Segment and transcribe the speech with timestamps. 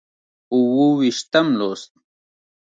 [0.53, 1.91] اووه ویشتم لوست